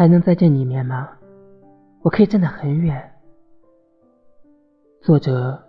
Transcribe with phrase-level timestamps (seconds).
[0.00, 1.10] 还能再见你一面吗？
[2.00, 3.12] 我可以站得很远。
[5.02, 5.62] 作者：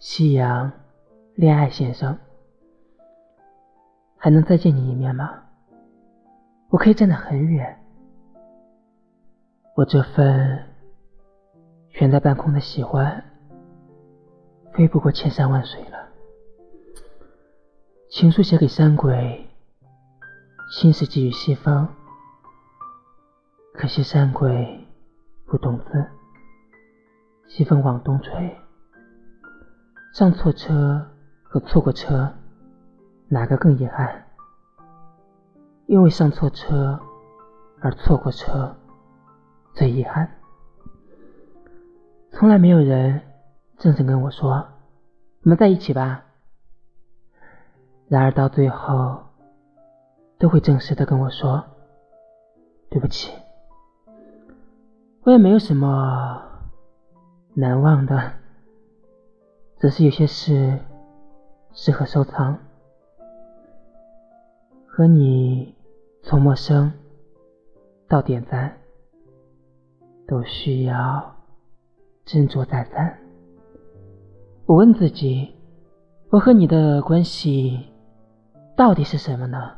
[0.00, 0.72] 夕阳，
[1.36, 2.18] 恋爱先生。
[4.16, 5.40] 还能再见你一面吗？
[6.68, 7.78] 我可以站得很远。
[9.76, 10.66] 我这份
[11.90, 13.22] 悬在半空的喜欢，
[14.72, 16.08] 飞不过千山万水了。
[18.10, 19.46] 情书写给山鬼，
[20.72, 21.86] 心事寄予西风。
[23.78, 24.88] 可惜山鬼
[25.44, 26.06] 不懂字，
[27.46, 28.56] 西风往东吹。
[30.14, 31.06] 上错车
[31.42, 32.32] 和错过车，
[33.28, 34.24] 哪个更遗憾？
[35.84, 36.98] 因为上错车
[37.82, 38.74] 而错过车，
[39.74, 40.26] 最遗憾。
[42.30, 43.20] 从来没有人
[43.76, 44.66] 正式跟我说
[45.44, 46.24] ：“我们在一起吧。”
[48.08, 49.22] 然而到最后，
[50.38, 51.62] 都会正式的跟我说
[52.88, 53.30] ：“对不起。”
[55.26, 56.40] 我也没有什么
[57.52, 58.30] 难忘的，
[59.76, 60.78] 只是有些事
[61.72, 62.56] 适合收藏。
[64.86, 65.74] 和你
[66.22, 66.92] 从陌生
[68.06, 68.72] 到点赞，
[70.28, 71.34] 都需要
[72.24, 73.18] 斟酌再三。
[74.64, 75.52] 我问自己：
[76.30, 77.84] 我和你的关系
[78.76, 79.72] 到底是什么呢？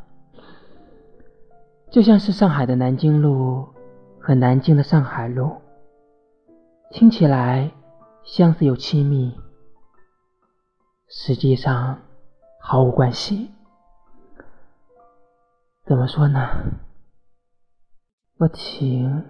[1.91, 3.67] 就像是上海的南京路。
[4.29, 5.63] 和南京的上海路，
[6.91, 7.73] 听起来
[8.23, 9.35] 相似又亲密，
[11.09, 11.99] 实际上
[12.61, 13.51] 毫无关系。
[15.87, 16.47] 怎么说呢？
[18.37, 19.25] 我挺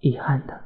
[0.00, 0.64] 遗憾的。